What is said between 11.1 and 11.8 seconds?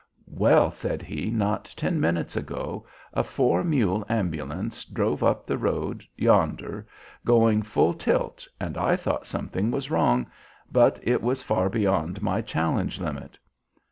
was far